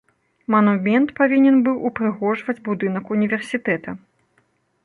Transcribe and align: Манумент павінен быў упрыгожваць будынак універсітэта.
Манумент 0.53 1.11
павінен 1.19 1.59
быў 1.69 1.77
упрыгожваць 1.89 2.59
будынак 2.71 3.15
універсітэта. 3.17 3.89